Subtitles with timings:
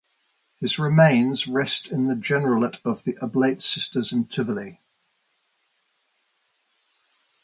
[0.59, 4.79] His remains rest in the generalate of the Oblate Sisters in Tivoli.